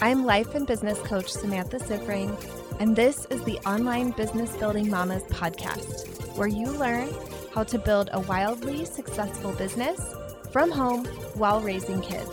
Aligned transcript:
I'm 0.00 0.24
life 0.24 0.54
and 0.54 0.64
business 0.64 0.96
coach 1.00 1.28
Samantha 1.28 1.78
Siffring, 1.78 2.30
and 2.78 2.94
this 2.94 3.26
is 3.30 3.42
the 3.42 3.58
Online 3.66 4.12
Business 4.12 4.56
Building 4.56 4.88
Mamas 4.88 5.24
podcast, 5.24 6.36
where 6.36 6.46
you 6.46 6.66
learn 6.66 7.08
how 7.52 7.64
to 7.64 7.80
build 7.80 8.08
a 8.12 8.20
wildly 8.20 8.84
successful 8.84 9.50
business 9.54 10.00
from 10.52 10.70
home 10.70 11.04
while 11.34 11.60
raising 11.60 12.00
kids. 12.00 12.30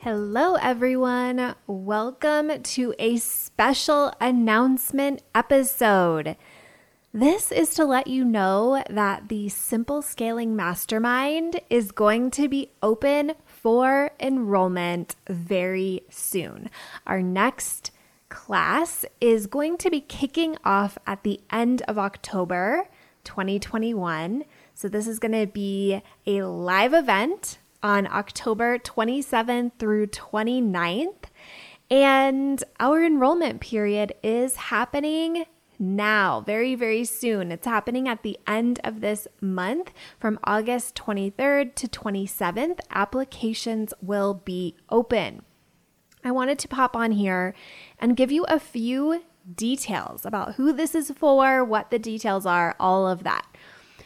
Hello, 0.00 0.54
everyone. 0.54 1.54
Welcome 1.66 2.62
to 2.62 2.94
a 2.98 3.18
special 3.18 4.14
announcement 4.18 5.22
episode. 5.34 6.36
This 7.14 7.52
is 7.52 7.74
to 7.74 7.84
let 7.84 8.06
you 8.06 8.24
know 8.24 8.82
that 8.88 9.28
the 9.28 9.50
Simple 9.50 10.00
Scaling 10.00 10.56
Mastermind 10.56 11.60
is 11.68 11.92
going 11.92 12.30
to 12.30 12.48
be 12.48 12.70
open 12.82 13.34
for 13.44 14.12
enrollment 14.18 15.14
very 15.28 16.04
soon. 16.08 16.70
Our 17.06 17.20
next 17.20 17.90
class 18.30 19.04
is 19.20 19.46
going 19.46 19.76
to 19.76 19.90
be 19.90 20.00
kicking 20.00 20.56
off 20.64 20.96
at 21.06 21.22
the 21.22 21.40
end 21.50 21.82
of 21.82 21.98
October 21.98 22.88
2021. 23.24 24.44
So, 24.72 24.88
this 24.88 25.06
is 25.06 25.18
going 25.18 25.38
to 25.38 25.46
be 25.46 26.00
a 26.26 26.44
live 26.44 26.94
event 26.94 27.58
on 27.82 28.06
October 28.06 28.78
27th 28.78 29.72
through 29.78 30.06
29th. 30.06 31.24
And 31.90 32.64
our 32.80 33.04
enrollment 33.04 33.60
period 33.60 34.14
is 34.22 34.56
happening 34.56 35.44
now, 35.82 36.40
very, 36.40 36.76
very 36.76 37.04
soon. 37.04 37.50
It's 37.50 37.66
happening 37.66 38.08
at 38.08 38.22
the 38.22 38.38
end 38.46 38.78
of 38.84 39.00
this 39.00 39.26
month 39.40 39.90
from 40.20 40.38
August 40.44 40.94
23rd 40.94 41.74
to 41.74 41.88
27th. 41.88 42.78
Applications 42.90 43.92
will 44.00 44.32
be 44.32 44.76
open. 44.88 45.42
I 46.24 46.30
wanted 46.30 46.60
to 46.60 46.68
pop 46.68 46.94
on 46.94 47.10
here 47.10 47.52
and 47.98 48.16
give 48.16 48.30
you 48.30 48.44
a 48.44 48.60
few 48.60 49.24
details 49.56 50.24
about 50.24 50.54
who 50.54 50.72
this 50.72 50.94
is 50.94 51.10
for, 51.10 51.64
what 51.64 51.90
the 51.90 51.98
details 51.98 52.46
are, 52.46 52.76
all 52.78 53.08
of 53.08 53.24
that. 53.24 53.44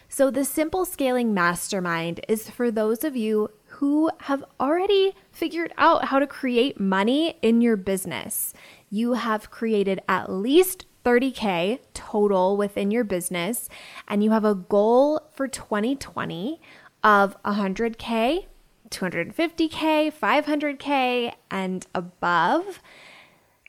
So, 0.08 0.30
the 0.30 0.46
Simple 0.46 0.86
Scaling 0.86 1.34
Mastermind 1.34 2.20
is 2.26 2.48
for 2.48 2.70
those 2.70 3.04
of 3.04 3.16
you 3.16 3.50
who 3.66 4.10
have 4.20 4.42
already 4.58 5.12
figured 5.30 5.74
out 5.76 6.06
how 6.06 6.20
to 6.20 6.26
create 6.26 6.80
money 6.80 7.36
in 7.42 7.60
your 7.60 7.76
business. 7.76 8.54
You 8.88 9.14
have 9.14 9.50
created 9.50 10.00
at 10.08 10.32
least 10.32 10.86
30K 11.06 11.78
total 11.94 12.56
within 12.56 12.90
your 12.90 13.04
business, 13.04 13.68
and 14.08 14.24
you 14.24 14.32
have 14.32 14.44
a 14.44 14.56
goal 14.56 15.20
for 15.32 15.46
2020 15.46 16.60
of 17.04 17.40
100K, 17.44 18.46
250K, 18.90 20.12
500K, 20.12 21.32
and 21.48 21.86
above, 21.94 22.82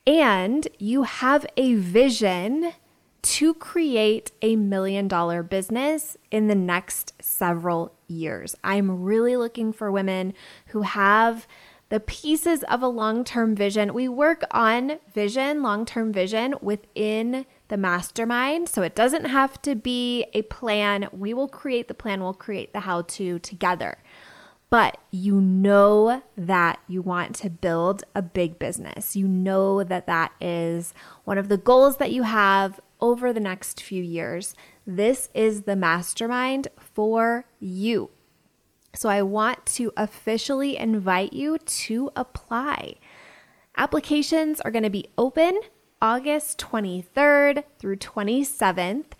and 0.04 0.66
you 0.78 1.04
have 1.04 1.46
a 1.56 1.74
vision 1.74 2.72
to 3.22 3.54
create 3.54 4.32
a 4.42 4.56
million 4.56 5.06
dollar 5.06 5.44
business 5.44 6.16
in 6.32 6.48
the 6.48 6.54
next 6.56 7.12
several 7.20 7.94
years. 8.08 8.56
I'm 8.64 9.02
really 9.02 9.36
looking 9.36 9.72
for 9.72 9.92
women 9.92 10.34
who 10.68 10.82
have 10.82 11.46
the 11.88 12.00
pieces 12.00 12.62
of 12.64 12.82
a 12.82 12.88
long 12.88 13.24
term 13.24 13.54
vision. 13.54 13.94
We 13.94 14.08
work 14.08 14.42
on 14.50 14.98
vision, 15.12 15.62
long 15.62 15.86
term 15.86 16.12
vision 16.12 16.54
within 16.60 17.46
the 17.68 17.76
mastermind. 17.76 18.68
So 18.68 18.82
it 18.82 18.94
doesn't 18.94 19.26
have 19.26 19.60
to 19.62 19.74
be 19.74 20.26
a 20.34 20.42
plan. 20.42 21.08
We 21.12 21.34
will 21.34 21.48
create 21.48 21.88
the 21.88 21.94
plan, 21.94 22.22
we'll 22.22 22.34
create 22.34 22.72
the 22.72 22.80
how 22.80 23.02
to 23.02 23.38
together. 23.38 23.98
But 24.70 24.98
you 25.10 25.40
know 25.40 26.22
that 26.36 26.78
you 26.88 27.00
want 27.00 27.34
to 27.36 27.48
build 27.48 28.04
a 28.14 28.20
big 28.20 28.58
business. 28.58 29.16
You 29.16 29.26
know 29.26 29.82
that 29.82 30.06
that 30.06 30.32
is 30.42 30.92
one 31.24 31.38
of 31.38 31.48
the 31.48 31.56
goals 31.56 31.96
that 31.96 32.12
you 32.12 32.24
have 32.24 32.78
over 33.00 33.32
the 33.32 33.40
next 33.40 33.82
few 33.82 34.02
years. 34.02 34.54
This 34.86 35.30
is 35.32 35.62
the 35.62 35.76
mastermind 35.76 36.68
for 36.78 37.46
you. 37.58 38.10
So 38.98 39.08
I 39.08 39.22
want 39.22 39.64
to 39.76 39.92
officially 39.96 40.76
invite 40.76 41.32
you 41.32 41.58
to 41.58 42.10
apply. 42.16 42.96
Applications 43.76 44.60
are 44.62 44.72
going 44.72 44.82
to 44.82 44.90
be 44.90 45.08
open 45.16 45.60
August 46.02 46.58
23rd 46.58 47.62
through 47.78 47.94
27th. 47.94 49.12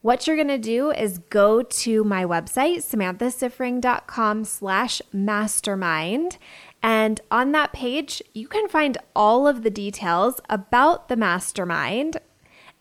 What 0.00 0.26
you're 0.26 0.36
going 0.36 0.48
to 0.48 0.56
do 0.56 0.90
is 0.90 1.18
go 1.18 1.60
to 1.60 2.02
my 2.02 2.24
website, 2.24 2.78
samanthasiffring.com 2.78 4.44
slash 4.46 5.02
mastermind. 5.12 6.38
And 6.82 7.20
on 7.30 7.52
that 7.52 7.74
page, 7.74 8.22
you 8.32 8.48
can 8.48 8.70
find 8.70 8.96
all 9.14 9.46
of 9.46 9.64
the 9.64 9.70
details 9.70 10.40
about 10.48 11.10
the 11.10 11.16
mastermind, 11.16 12.16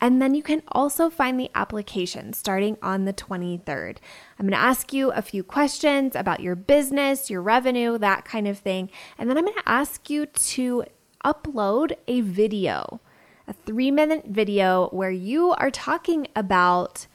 and 0.01 0.21
then 0.21 0.33
you 0.33 0.43
can 0.43 0.63
also 0.69 1.09
find 1.09 1.39
the 1.39 1.51
application 1.53 2.33
starting 2.33 2.77
on 2.81 3.05
the 3.05 3.13
23rd. 3.13 3.97
I'm 4.37 4.45
going 4.45 4.51
to 4.51 4.57
ask 4.57 4.93
you 4.93 5.11
a 5.11 5.21
few 5.21 5.43
questions 5.43 6.15
about 6.15 6.39
your 6.39 6.55
business, 6.55 7.29
your 7.29 7.41
revenue, 7.41 7.97
that 7.97 8.23
kind 8.23 8.47
of 8.47 8.57
thing. 8.57 8.89
And 9.17 9.29
then 9.29 9.37
I'm 9.37 9.45
going 9.45 9.57
to 9.57 9.69
ask 9.69 10.09
you 10.09 10.25
to 10.25 10.85
upload 11.25 11.93
a 12.07 12.21
video, 12.21 13.01
a 13.47 13.53
three 13.53 13.91
minute 13.91 14.25
video 14.27 14.87
where 14.89 15.11
you 15.11 15.51
are 15.51 15.71
talking 15.71 16.27
about 16.35 17.07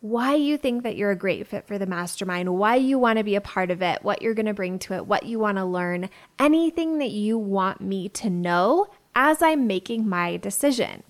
why 0.00 0.34
you 0.34 0.58
think 0.58 0.82
that 0.82 0.96
you're 0.96 1.12
a 1.12 1.16
great 1.16 1.46
fit 1.46 1.64
for 1.64 1.78
the 1.78 1.86
mastermind, 1.86 2.52
why 2.58 2.74
you 2.74 2.98
want 2.98 3.18
to 3.18 3.24
be 3.24 3.36
a 3.36 3.40
part 3.40 3.70
of 3.70 3.80
it, 3.82 4.02
what 4.02 4.20
you're 4.20 4.34
going 4.34 4.46
to 4.46 4.52
bring 4.52 4.80
to 4.80 4.94
it, 4.94 5.06
what 5.06 5.26
you 5.26 5.38
want 5.38 5.58
to 5.58 5.64
learn, 5.64 6.10
anything 6.40 6.98
that 6.98 7.12
you 7.12 7.38
want 7.38 7.80
me 7.80 8.08
to 8.08 8.28
know 8.28 8.88
as 9.14 9.40
I'm 9.40 9.68
making 9.68 10.08
my 10.08 10.38
decision. 10.38 11.04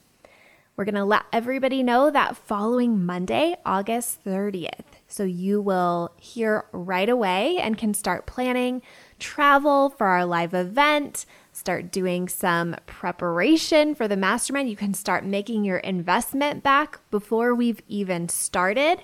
We're 0.74 0.84
going 0.84 0.94
to 0.94 1.04
let 1.04 1.24
everybody 1.32 1.82
know 1.82 2.10
that 2.10 2.36
following 2.36 3.04
Monday, 3.04 3.56
August 3.66 4.24
30th. 4.24 4.84
So 5.06 5.22
you 5.22 5.60
will 5.60 6.12
hear 6.18 6.64
right 6.72 7.10
away 7.10 7.58
and 7.58 7.76
can 7.76 7.92
start 7.92 8.24
planning 8.24 8.80
travel 9.18 9.90
for 9.90 10.06
our 10.06 10.24
live 10.24 10.54
event, 10.54 11.26
start 11.52 11.92
doing 11.92 12.26
some 12.26 12.74
preparation 12.86 13.94
for 13.94 14.08
the 14.08 14.16
mastermind. 14.16 14.70
You 14.70 14.76
can 14.76 14.94
start 14.94 15.26
making 15.26 15.64
your 15.64 15.76
investment 15.78 16.62
back 16.62 17.00
before 17.10 17.54
we've 17.54 17.82
even 17.86 18.30
started. 18.30 19.02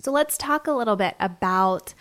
So 0.00 0.10
let's 0.10 0.36
talk 0.36 0.66
a 0.66 0.72
little 0.72 0.96
bit 0.96 1.14
about 1.20 1.94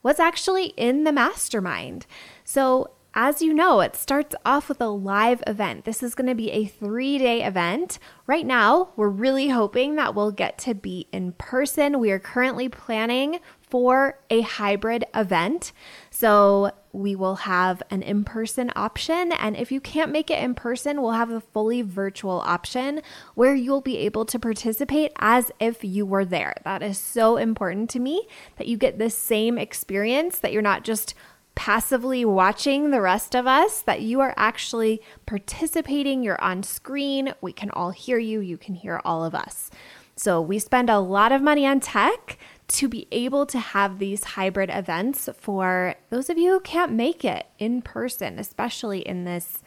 what's 0.00 0.20
actually 0.20 0.68
in 0.78 1.04
the 1.04 1.12
mastermind. 1.12 2.06
So, 2.44 2.90
as 3.14 3.42
you 3.42 3.52
know, 3.52 3.80
it 3.80 3.96
starts 3.96 4.36
off 4.44 4.68
with 4.68 4.80
a 4.80 4.88
live 4.88 5.42
event. 5.46 5.84
This 5.84 6.02
is 6.02 6.14
going 6.14 6.28
to 6.28 6.34
be 6.34 6.50
a 6.50 6.66
three 6.66 7.18
day 7.18 7.42
event. 7.42 7.98
Right 8.26 8.46
now, 8.46 8.90
we're 8.96 9.08
really 9.08 9.48
hoping 9.48 9.96
that 9.96 10.14
we'll 10.14 10.30
get 10.30 10.58
to 10.58 10.74
be 10.74 11.08
in 11.12 11.32
person. 11.32 11.98
We 11.98 12.12
are 12.12 12.20
currently 12.20 12.68
planning 12.68 13.40
for 13.60 14.18
a 14.28 14.40
hybrid 14.42 15.04
event. 15.14 15.72
So 16.10 16.72
we 16.92 17.14
will 17.14 17.36
have 17.36 17.82
an 17.90 18.02
in 18.02 18.24
person 18.24 18.72
option. 18.74 19.32
And 19.32 19.56
if 19.56 19.70
you 19.70 19.80
can't 19.80 20.10
make 20.10 20.30
it 20.30 20.42
in 20.42 20.54
person, 20.54 21.00
we'll 21.00 21.12
have 21.12 21.30
a 21.30 21.40
fully 21.40 21.82
virtual 21.82 22.42
option 22.44 23.00
where 23.34 23.54
you'll 23.54 23.80
be 23.80 23.98
able 23.98 24.24
to 24.26 24.38
participate 24.38 25.12
as 25.18 25.52
if 25.60 25.84
you 25.84 26.04
were 26.04 26.24
there. 26.24 26.54
That 26.64 26.82
is 26.82 26.98
so 26.98 27.36
important 27.36 27.90
to 27.90 28.00
me 28.00 28.26
that 28.56 28.66
you 28.66 28.76
get 28.76 28.98
the 28.98 29.10
same 29.10 29.56
experience, 29.56 30.40
that 30.40 30.52
you're 30.52 30.62
not 30.62 30.82
just 30.82 31.14
passively 31.60 32.24
watching 32.24 32.90
the 32.90 33.02
rest 33.02 33.36
of 33.36 33.46
us, 33.46 33.82
that 33.82 34.00
you 34.00 34.18
are 34.18 34.32
actually 34.38 34.98
participating, 35.26 36.22
you're 36.22 36.42
on 36.42 36.62
screen, 36.62 37.34
we 37.42 37.52
can 37.52 37.68
all 37.72 37.90
hear 37.90 38.16
you, 38.16 38.40
you 38.40 38.56
can 38.56 38.74
hear 38.74 38.98
all 39.04 39.22
of 39.22 39.34
us. 39.34 39.70
So, 40.16 40.40
we 40.40 40.58
spend 40.58 40.88
a 40.88 41.00
lot 41.00 41.32
of 41.32 41.42
money 41.42 41.66
on 41.66 41.80
tech 41.80 42.38
to 42.68 42.88
be 42.88 43.06
able 43.12 43.44
to 43.44 43.58
have 43.58 43.98
these 43.98 44.24
hybrid 44.24 44.70
events 44.72 45.28
for 45.38 45.96
those 46.08 46.30
of 46.30 46.38
you 46.38 46.52
who 46.52 46.60
can't 46.60 46.92
make 46.92 47.26
it 47.26 47.44
in 47.58 47.82
person, 47.82 48.38
especially 48.38 49.00
in 49.00 49.24
this 49.24 49.58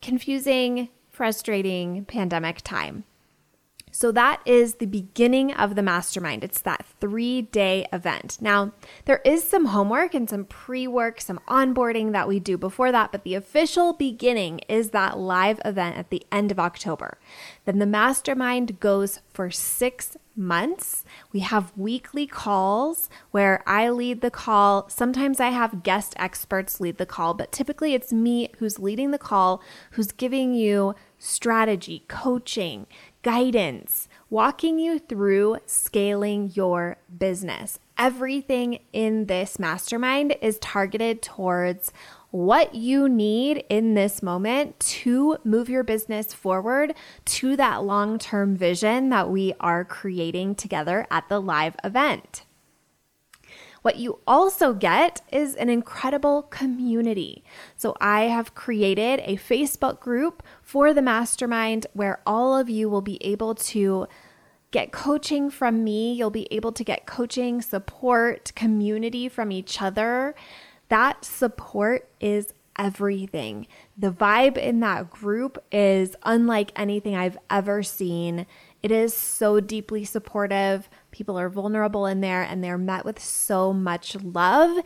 confusing, 0.00 0.88
frustrating 1.10 2.06
pandemic 2.06 2.62
time. 2.62 3.04
So 3.96 4.10
that 4.10 4.40
is 4.44 4.74
the 4.74 4.86
beginning 4.86 5.54
of 5.54 5.76
the 5.76 5.82
mastermind. 5.82 6.42
It's 6.42 6.60
that 6.62 6.84
three 7.00 7.42
day 7.42 7.86
event. 7.92 8.38
Now, 8.40 8.72
there 9.04 9.22
is 9.24 9.48
some 9.48 9.66
homework 9.66 10.14
and 10.14 10.28
some 10.28 10.46
pre 10.46 10.88
work, 10.88 11.20
some 11.20 11.38
onboarding 11.46 12.10
that 12.10 12.26
we 12.26 12.40
do 12.40 12.58
before 12.58 12.90
that, 12.90 13.12
but 13.12 13.22
the 13.22 13.36
official 13.36 13.92
beginning 13.92 14.58
is 14.68 14.90
that 14.90 15.16
live 15.16 15.60
event 15.64 15.96
at 15.96 16.10
the 16.10 16.26
end 16.32 16.50
of 16.50 16.58
October. 16.58 17.18
Then 17.66 17.78
the 17.78 17.86
mastermind 17.86 18.80
goes 18.80 19.20
for 19.32 19.52
six 19.52 20.16
months. 20.36 21.04
We 21.32 21.40
have 21.40 21.72
weekly 21.76 22.26
calls 22.26 23.08
where 23.30 23.62
I 23.64 23.90
lead 23.90 24.22
the 24.22 24.30
call. 24.30 24.88
Sometimes 24.88 25.38
I 25.38 25.50
have 25.50 25.84
guest 25.84 26.14
experts 26.16 26.80
lead 26.80 26.98
the 26.98 27.06
call, 27.06 27.34
but 27.34 27.52
typically 27.52 27.94
it's 27.94 28.12
me 28.12 28.50
who's 28.58 28.80
leading 28.80 29.12
the 29.12 29.18
call, 29.18 29.62
who's 29.92 30.10
giving 30.10 30.52
you 30.52 30.96
strategy, 31.18 32.04
coaching, 32.08 32.86
guidance, 33.24 34.08
walking 34.30 34.78
you 34.78 35.00
through 35.00 35.56
scaling 35.66 36.52
your 36.54 36.98
business. 37.18 37.80
everything 37.96 38.80
in 38.92 39.26
this 39.26 39.58
mastermind 39.58 40.34
is 40.42 40.58
targeted 40.58 41.22
towards 41.22 41.92
what 42.32 42.74
you 42.74 43.08
need 43.08 43.64
in 43.68 43.94
this 43.94 44.20
moment 44.20 44.78
to 44.80 45.36
move 45.44 45.68
your 45.68 45.84
business 45.84 46.34
forward 46.34 46.92
to 47.24 47.54
that 47.56 47.84
long 47.84 48.18
term 48.18 48.56
vision 48.56 49.10
that 49.10 49.30
we 49.30 49.54
are 49.60 49.84
creating 49.84 50.54
together 50.56 51.06
at 51.10 51.28
the 51.28 51.40
live 51.40 51.76
event. 51.84 52.42
What 53.84 53.96
you 53.96 54.20
also 54.26 54.72
get 54.72 55.20
is 55.30 55.54
an 55.56 55.68
incredible 55.68 56.44
community. 56.44 57.44
So, 57.76 57.94
I 58.00 58.22
have 58.22 58.54
created 58.54 59.20
a 59.26 59.36
Facebook 59.36 60.00
group 60.00 60.42
for 60.62 60.94
the 60.94 61.02
mastermind 61.02 61.86
where 61.92 62.22
all 62.26 62.56
of 62.56 62.70
you 62.70 62.88
will 62.88 63.02
be 63.02 63.22
able 63.22 63.54
to 63.56 64.06
get 64.70 64.90
coaching 64.90 65.50
from 65.50 65.84
me. 65.84 66.14
You'll 66.14 66.30
be 66.30 66.48
able 66.50 66.72
to 66.72 66.82
get 66.82 67.04
coaching, 67.04 67.60
support, 67.60 68.54
community 68.56 69.28
from 69.28 69.52
each 69.52 69.82
other. 69.82 70.34
That 70.88 71.22
support 71.22 72.08
is 72.20 72.54
everything. 72.78 73.66
The 73.98 74.10
vibe 74.10 74.56
in 74.56 74.80
that 74.80 75.10
group 75.10 75.62
is 75.70 76.16
unlike 76.22 76.72
anything 76.74 77.16
I've 77.16 77.38
ever 77.50 77.82
seen. 77.82 78.46
It 78.82 78.90
is 78.90 79.14
so 79.14 79.60
deeply 79.60 80.04
supportive. 80.04 80.88
People 81.14 81.38
are 81.38 81.48
vulnerable 81.48 82.06
in 82.06 82.20
there 82.20 82.42
and 82.42 82.62
they're 82.62 82.76
met 82.76 83.04
with 83.04 83.22
so 83.22 83.72
much 83.72 84.16
love. 84.16 84.84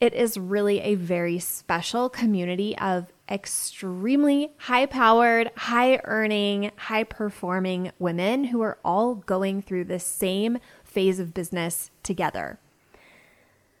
It 0.00 0.14
is 0.14 0.38
really 0.38 0.80
a 0.80 0.94
very 0.94 1.40
special 1.40 2.08
community 2.08 2.78
of 2.78 3.12
extremely 3.28 4.52
high 4.56 4.86
powered, 4.86 5.50
high 5.56 6.00
earning, 6.04 6.70
high 6.76 7.02
performing 7.02 7.90
women 7.98 8.44
who 8.44 8.60
are 8.60 8.78
all 8.84 9.16
going 9.16 9.62
through 9.62 9.86
the 9.86 9.98
same 9.98 10.58
phase 10.84 11.18
of 11.18 11.34
business 11.34 11.90
together. 12.04 12.60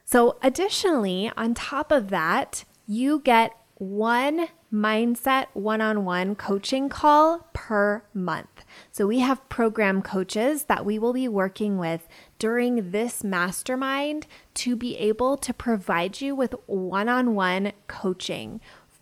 So, 0.04 0.36
additionally, 0.42 1.30
on 1.36 1.54
top 1.54 1.92
of 1.92 2.08
that, 2.08 2.64
you 2.88 3.20
get 3.20 3.52
one 3.76 4.48
mindset 4.72 5.46
one 5.52 5.80
on 5.80 6.04
one 6.04 6.34
coaching 6.34 6.88
call 6.88 7.48
per 7.52 8.02
month. 8.12 8.53
So, 8.94 9.08
we 9.08 9.18
have 9.18 9.48
program 9.48 10.02
coaches 10.02 10.66
that 10.66 10.84
we 10.84 11.00
will 11.00 11.12
be 11.12 11.26
working 11.26 11.78
with 11.78 12.06
during 12.38 12.92
this 12.92 13.24
mastermind 13.24 14.28
to 14.54 14.76
be 14.76 14.96
able 14.98 15.36
to 15.38 15.52
provide 15.52 16.20
you 16.20 16.36
with 16.36 16.54
one 16.66 17.08
on 17.08 17.34
one 17.34 17.72
coaching 17.88 18.60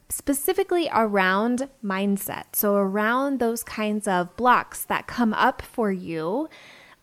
specifically 0.08 0.88
around 0.94 1.68
mindset. 1.84 2.44
So, 2.54 2.76
around 2.76 3.38
those 3.38 3.62
kinds 3.62 4.08
of 4.08 4.34
blocks 4.34 4.82
that 4.86 5.06
come 5.06 5.34
up 5.34 5.60
for 5.60 5.92
you 5.92 6.48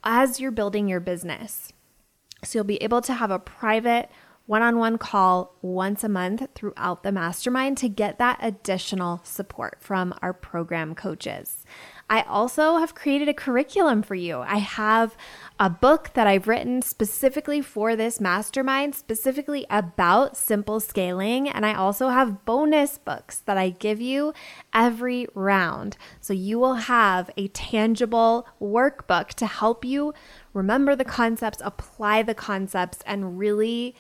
as 0.04 0.40
you're 0.40 0.50
building 0.50 0.88
your 0.88 1.00
business. 1.00 1.72
So 2.44 2.58
you'll 2.58 2.64
be 2.64 2.82
able 2.82 3.02
to 3.02 3.14
have 3.14 3.30
a 3.30 3.38
private 3.38 4.10
one 4.46 4.64
on 4.64 4.80
one 4.80 4.98
call 4.98 5.56
once 5.62 6.04
a 6.04 6.10
month 6.10 6.48
throughout 6.56 7.04
the 7.04 7.12
mastermind 7.12 7.78
to 7.78 7.88
get 7.88 8.18
that 8.18 8.40
additional 8.42 9.22
support 9.24 9.78
from 9.80 10.12
our 10.24 10.34
program 10.34 10.96
coaches. 10.96 11.64
I 12.10 12.24
also 12.24 12.78
have 12.78 12.96
created 12.96 13.30
a 13.30 13.34
curriculum 13.34 14.02
for 14.02 14.16
you. 14.16 14.40
I 14.40 14.58
have 14.58 15.16
a 15.60 15.70
book 15.70 16.12
that 16.14 16.26
I've 16.26 16.48
written 16.48 16.82
specifically 16.82 17.62
for 17.62 17.96
this 17.96 18.20
mastermind, 18.20 18.96
specifically 18.96 19.68
about 19.70 20.36
simple 20.36 20.80
scaling. 20.80 21.48
And 21.48 21.66
I 21.66 21.76
also 21.76 22.10
have 22.10 22.46
bonus 22.46 22.98
books 22.98 23.40
that 23.42 23.58
I 23.58 23.70
give 23.70 24.02
you 24.02 24.34
every 24.74 25.28
round. 25.36 25.98
So 26.20 26.34
you 26.34 26.58
will 26.58 26.76
have 26.76 27.30
a 27.38 27.50
tangible 27.50 28.48
workbook 28.60 29.30
to 29.36 29.46
help 29.46 29.86
you 29.86 30.14
remember 30.54 30.96
the 30.96 31.06
concepts, 31.06 31.62
apply 31.64 32.24
the 32.24 32.34
concepts, 32.34 33.00
and 33.06 33.38
really 33.38 33.96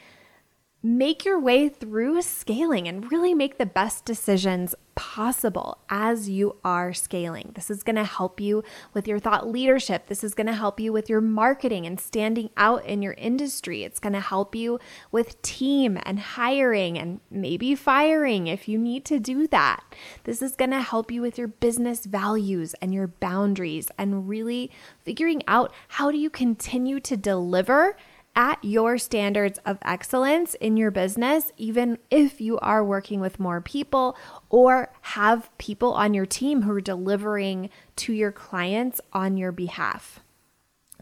make 0.81 1.25
your 1.25 1.39
way 1.39 1.67
through 1.67 2.21
scaling 2.21 2.87
and 2.87 3.11
really 3.11 3.33
make 3.33 3.57
the 3.57 3.65
best 3.65 4.05
decisions 4.05 4.73
possible 4.99 5.77
as 5.89 6.29
you 6.29 6.57
are 6.65 6.93
scaling. 6.93 7.51
This 7.55 7.71
is 7.71 7.83
going 7.83 7.95
to 7.95 8.03
help 8.03 8.41
you 8.41 8.65
with 8.93 9.07
your 9.07 9.17
thought 9.17 9.47
leadership. 9.47 10.07
This 10.07 10.25
is 10.25 10.35
going 10.35 10.47
to 10.47 10.53
help 10.53 10.77
you 10.77 10.91
with 10.91 11.07
your 11.07 11.21
marketing 11.21 11.85
and 11.85 11.97
standing 11.97 12.49
out 12.57 12.85
in 12.85 13.01
your 13.01 13.13
industry. 13.13 13.85
It's 13.85 14.01
going 14.01 14.11
to 14.11 14.19
help 14.19 14.55
you 14.55 14.77
with 15.09 15.41
team 15.41 15.97
and 16.03 16.19
hiring 16.19 16.99
and 16.99 17.21
maybe 17.31 17.75
firing 17.75 18.47
if 18.47 18.67
you 18.67 18.77
need 18.77 19.05
to 19.05 19.21
do 19.21 19.47
that. 19.47 19.81
This 20.25 20.41
is 20.41 20.57
going 20.57 20.71
to 20.71 20.81
help 20.81 21.11
you 21.11 21.21
with 21.21 21.37
your 21.37 21.47
business 21.47 22.05
values 22.05 22.75
and 22.81 22.93
your 22.93 23.07
boundaries 23.07 23.87
and 23.97 24.27
really 24.27 24.69
figuring 25.05 25.43
out 25.47 25.73
how 25.87 26.11
do 26.11 26.17
you 26.17 26.29
continue 26.29 26.99
to 26.99 27.15
deliver 27.15 27.95
at 28.39 28.63
your 28.63 28.97
standards 28.97 29.59
of 29.65 29.77
excellence 29.81 30.53
in 30.61 30.77
your 30.77 30.91
business, 30.91 31.51
even 31.57 31.97
if 32.09 32.39
you 32.39 32.57
are 32.59 32.81
working 32.81 33.19
with 33.19 33.37
more 33.37 33.59
people 33.59 34.15
or 34.49 34.93
have 35.01 35.49
people 35.57 35.91
on 35.91 36.13
your 36.13 36.25
team 36.25 36.61
who 36.61 36.71
are 36.71 36.79
delivering 36.79 37.69
to 37.97 38.13
your 38.13 38.31
clients 38.31 39.01
on 39.11 39.35
your 39.35 39.51
behalf. 39.51 40.21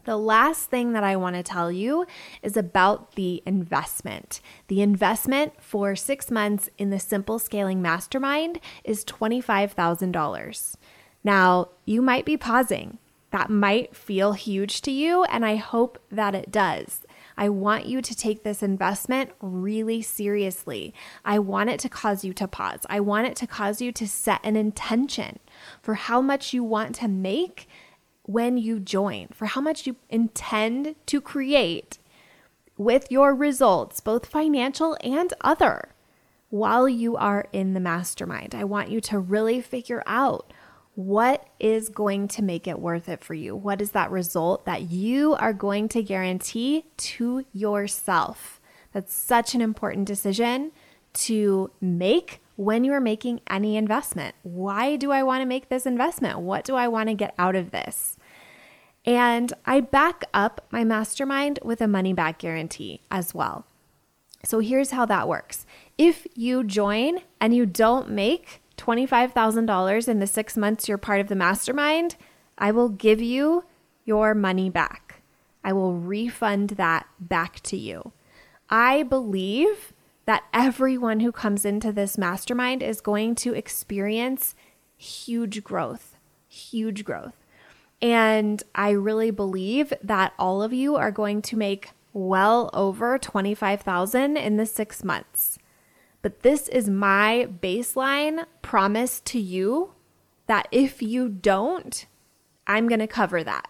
The 0.06 0.18
last 0.18 0.72
thing 0.72 0.94
that 0.94 1.04
I 1.04 1.16
want 1.16 1.36
to 1.36 1.44
tell 1.44 1.72
you 1.72 2.07
is 2.42 2.57
about 2.57 3.13
the 3.13 3.44
investment. 3.45 4.42
The 4.68 4.81
investment 4.81 5.62
for 5.62 5.95
six 5.95 6.31
months 6.31 6.72
in 6.80 6.90
the 6.90 7.00
Simple 7.00 7.38
Scaling 7.38 7.83
Mastermind 7.83 8.60
is 8.83 9.06
$25,000. 9.06 10.75
Now, 11.24 11.69
you 11.86 12.01
might 12.01 12.25
be 12.25 12.36
pausing. 12.36 12.98
That 13.30 13.51
might 13.51 13.95
feel 13.95 14.33
huge 14.33 14.81
to 14.81 14.92
you, 14.92 15.25
and 15.25 15.45
I 15.45 15.57
hope 15.57 16.01
that 16.10 16.33
it 16.33 16.50
does. 16.50 17.06
I 17.38 17.50
want 17.50 17.86
you 17.86 18.01
to 18.01 18.16
take 18.16 18.44
this 18.44 18.63
investment 18.63 19.31
really 19.42 20.01
seriously. 20.01 20.94
I 21.24 21.39
want 21.39 21.69
it 21.69 21.80
to 21.81 21.89
cause 21.89 22.24
you 22.24 22.34
to 22.34 22.48
pause. 22.48 22.81
I 22.89 23.00
want 23.00 23.28
it 23.28 23.36
to 23.38 23.48
cause 23.48 23.81
you 23.81 23.92
to 23.92 24.07
set 24.07 24.42
an 24.44 24.56
intention 24.56 25.39
for 25.81 25.94
how 25.94 26.22
much 26.22 26.54
you 26.54 26.63
want 26.63 26.95
to 26.95 27.07
make 27.07 27.68
when 28.24 28.57
you 28.57 28.80
join, 28.80 29.28
for 29.28 29.45
how 29.45 29.62
much 29.62 29.86
you 29.86 29.95
intend 30.10 30.95
to 31.06 31.22
create 31.22 32.00
with 32.78 33.12
your 33.12 33.34
results, 33.34 34.00
both 34.01 34.25
financial 34.25 34.98
and 35.04 35.33
other, 35.42 35.90
while 36.50 36.88
you 36.88 37.16
are 37.16 37.48
in 37.51 37.74
the 37.74 37.80
mastermind. 37.80 38.56
I 38.56 38.63
want 38.63 38.90
you 38.90 39.01
to 39.01 39.19
really 39.19 39.62
figure 39.62 40.04
out 40.06 40.51
what 40.98 41.46
is 41.60 41.90
going 41.90 42.28
to 42.28 42.42
make 42.42 42.68
it 42.68 42.80
worth 42.80 43.08
it 43.08 43.24
for 43.24 43.36
you? 43.36 43.56
What 43.56 43.84
is 43.84 43.92
that 43.92 44.10
result 44.10 44.66
that 44.66 44.90
you 44.90 45.36
are 45.36 45.54
going 45.54 45.90
to 45.90 46.02
guarantee 46.02 46.86
to 46.98 47.45
yourself? 47.54 48.60
That's 48.94 49.16
such 49.16 49.54
an 49.54 49.62
important 49.62 50.07
decision 50.07 50.71
to 51.14 51.69
make 51.80 52.42
when 52.56 52.83
you 52.83 52.94
are 52.94 53.00
making 53.00 53.42
any 53.48 53.78
investment. 53.78 54.33
Why 54.42 54.95
do 54.95 55.12
I 55.12 55.21
want 55.21 55.44
to 55.44 55.45
make 55.45 55.69
this 55.69 55.86
investment? 55.86 56.40
What 56.40 56.66
do 56.66 56.76
I 56.76 56.88
want 56.88 57.10
to 57.10 57.14
get 57.14 57.36
out 57.38 57.56
of 57.56 57.69
this? 57.69 58.18
And 59.06 59.54
I 59.68 59.81
back 59.81 60.24
up 60.33 60.66
my 60.71 60.83
mastermind 60.83 61.60
with 61.64 61.80
a 61.80 61.88
money 61.88 62.14
back 62.14 62.40
guarantee 62.40 63.02
as 63.12 63.36
well. 63.36 63.68
So 64.44 64.57
here's 64.57 64.90
how 64.90 65.06
that 65.06 65.28
works. 65.28 65.68
If 65.95 66.26
you 66.33 66.64
join 66.64 67.19
and 67.40 67.56
you 67.56 67.68
don't 67.68 68.10
make 68.10 68.64
$25,000 68.78 70.07
in 70.07 70.19
the 70.19 70.28
six 70.28 70.56
months 70.56 70.88
you're 70.88 70.98
part 70.98 71.19
of 71.19 71.28
the 71.28 71.36
mastermind, 71.36 72.16
I 72.57 72.72
will 72.72 72.90
give 72.90 73.22
you 73.22 73.66
your 74.06 74.34
money 74.34 74.69
back. 74.69 75.22
I 75.64 75.74
will 75.74 75.94
refund 75.96 76.72
that 76.72 77.07
back 77.19 77.60
to 77.64 77.78
you. 77.78 78.14
I 78.69 79.04
believe 79.04 79.94
that 80.26 80.44
everyone 80.54 81.22
who 81.22 81.31
comes 81.31 81.66
into 81.66 81.92
this 81.92 82.18
mastermind 82.18 82.84
is 82.84 83.02
going 83.02 83.36
to 83.36 83.54
experience 83.54 84.56
huge 84.96 85.64
growth, 85.64 86.16
huge 86.48 87.04
growth. 87.04 87.46
And 88.02 88.62
I 88.76 88.92
really 88.92 89.31
believe 89.31 89.94
that 90.04 90.34
all 90.38 90.62
of 90.62 90.74
you 90.74 90.96
are 90.96 91.12
going 91.12 91.42
to 91.44 91.57
make 91.57 91.92
well 92.14 92.69
over 92.74 93.18
25,000 93.18 94.38
in 94.38 94.57
the 94.57 94.66
6 94.66 95.04
months. 95.04 95.60
But 96.28 96.42
this 96.42 96.68
is 96.68 96.90
my 96.90 97.48
baseline 97.62 98.48
promise 98.62 99.22
to 99.22 99.40
you 99.40 99.94
that 100.48 100.68
if 100.74 101.02
you 101.02 101.30
don't, 101.30 102.06
I'm 102.68 102.90
going 102.90 103.00
to 103.00 103.07
cover 103.07 103.46
that. 103.46 103.69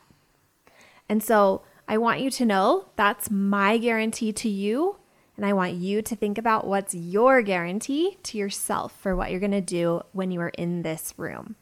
And 1.08 1.22
so 1.22 1.62
I 1.88 2.00
want 2.00 2.22
you 2.22 2.32
to 2.32 2.46
know 2.46 2.88
that's 2.96 3.30
my 3.30 3.78
guarantee 3.78 4.34
to 4.34 4.50
you. 4.50 4.96
And 5.36 5.46
I 5.46 5.54
want 5.54 5.76
you 5.76 6.02
to 6.02 6.16
think 6.16 6.40
about 6.40 6.66
what's 6.66 6.96
your 6.96 7.44
guarantee 7.44 8.18
to 8.24 8.40
yourself 8.40 8.92
for 9.00 9.16
what 9.16 9.30
you're 9.30 9.40
going 9.40 9.52
to 9.52 9.62
do 9.62 10.02
when 10.14 10.32
you 10.32 10.42
are 10.42 10.50
in 10.58 10.82
this 10.82 11.14
room. 11.16 11.58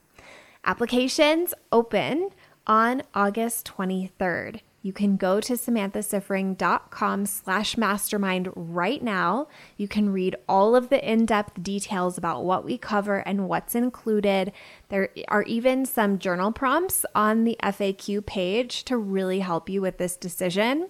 Applications 0.63 1.53
open 1.73 2.29
on 2.65 3.03
August 3.13 3.69
23rd. 3.77 4.61
You 4.85 4.93
can 4.93 5.17
go 5.17 5.41
to 5.41 5.53
samanthasiffring.com 5.53 7.25
slash 7.25 7.75
mastermind 7.75 8.49
right 8.55 9.01
now. 9.01 9.47
You 9.77 9.87
can 9.87 10.13
read 10.13 10.35
all 10.47 10.75
of 10.75 10.89
the 10.89 11.03
in-depth 11.03 11.63
details 11.63 12.19
about 12.19 12.43
what 12.43 12.63
we 12.63 12.77
cover 12.77 13.17
and 13.17 13.49
what's 13.49 13.73
included. 13.73 14.51
There 14.89 15.09
are 15.27 15.41
even 15.41 15.87
some 15.87 16.19
journal 16.19 16.51
prompts 16.51 17.03
on 17.15 17.45
the 17.45 17.57
FAQ 17.63 18.27
page 18.27 18.83
to 18.83 18.95
really 18.95 19.39
help 19.39 19.69
you 19.69 19.81
with 19.81 19.97
this 19.97 20.15
decision. 20.15 20.89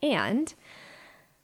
And 0.00 0.54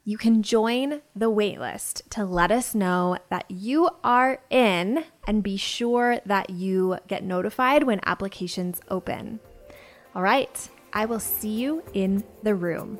you 0.04 0.16
can 0.16 0.44
join 0.44 1.02
the 1.16 1.28
waitlist 1.28 2.08
to 2.10 2.24
let 2.24 2.52
us 2.52 2.72
know 2.72 3.18
that 3.30 3.46
you 3.50 3.90
are 4.04 4.38
in 4.48 5.06
and 5.26 5.42
be 5.42 5.56
sure 5.56 6.20
that 6.24 6.50
you 6.50 6.98
get 7.08 7.24
notified 7.24 7.82
when 7.82 7.98
applications 8.06 8.80
open. 8.88 9.40
All 10.14 10.22
right, 10.22 10.70
I 10.92 11.04
will 11.04 11.20
see 11.20 11.50
you 11.50 11.82
in 11.92 12.24
the 12.42 12.54
room. 12.54 12.98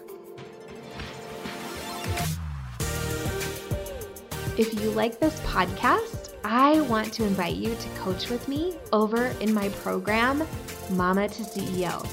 If 4.57 4.75
you 4.75 4.91
like 4.91 5.21
this 5.21 5.39
podcast, 5.41 6.35
I 6.45 6.81
want 6.83 7.13
to 7.15 7.25
invite 7.25 7.55
you 7.55 7.75
to 7.75 7.89
coach 7.91 8.29
with 8.29 8.49
me 8.49 8.77
over 8.93 9.27
in 9.41 9.55
my 9.55 9.69
program, 9.69 10.43
Mama 10.91 11.29
to 11.29 11.43
CEO. 11.43 12.07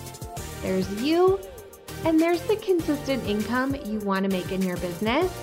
There's 0.62 0.90
you 1.02 1.40
and 2.04 2.22
there's 2.22 2.42
the 2.42 2.56
consistent 2.58 3.24
income 3.28 3.76
you 3.86 4.00
want 4.00 4.24
to 4.26 4.30
make 4.30 4.52
in 4.52 4.62
your 4.62 4.78
business, 4.78 5.34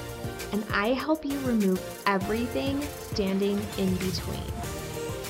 and 0.52 0.64
I 0.72 0.88
help 0.88 1.24
you 1.24 1.38
remove 1.40 1.80
everything 2.06 2.80
standing 2.82 3.60
in 3.78 3.94
between. 3.96 4.52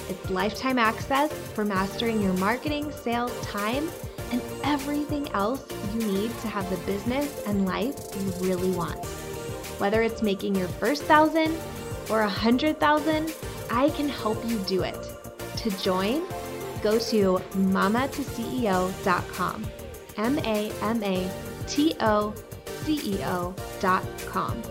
It's 0.09 0.31
lifetime 0.31 0.79
access 0.79 1.33
for 1.33 1.65
mastering 1.65 2.21
your 2.21 2.35
marketing, 2.35 2.93
sales, 2.93 3.33
time, 3.41 3.89
and 4.33 4.43
everything 4.65 5.29
else 5.31 5.65
you 5.95 6.01
need 6.01 6.37
to 6.41 6.49
have 6.49 6.69
the 6.71 6.77
business 6.79 7.45
and 7.47 7.65
life 7.67 7.95
you 8.17 8.33
really 8.47 8.71
want. 8.71 8.99
Whether 9.79 10.03
it's 10.03 10.23
making 10.23 10.57
your 10.57 10.69
first 10.69 11.05
thousand 11.05 11.57
or 12.11 12.23
a 12.23 12.29
hundred 12.29 12.81
thousand, 12.81 13.33
I 13.71 13.91
can 13.91 14.09
help 14.09 14.45
you 14.49 14.59
do 14.61 14.83
it. 14.83 14.99
To 15.59 15.71
join, 15.79 16.23
go 16.83 16.99
to 16.99 17.41
mamatoceo.com. 17.55 19.67
M 20.17 20.39
A 20.39 20.73
M 20.83 21.03
A 21.03 21.31
T 21.67 21.95
O 22.01 22.33
C 22.85 23.01
E 23.05 23.23
O 23.25 23.55
dot 23.81 24.03
com. 24.27 24.63